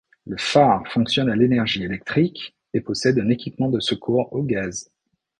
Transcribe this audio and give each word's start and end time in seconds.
Le 0.25 0.35
phare 0.35 0.87
fonctionne 0.91 1.29
à 1.29 1.35
l'Énergie 1.35 1.83
électrique 1.83 2.55
et 2.73 2.81
possède 2.81 3.19
un 3.19 3.29
équipement 3.29 3.69
de 3.69 3.79
secours 3.79 4.33
au 4.33 4.41
gaz. 4.41 4.89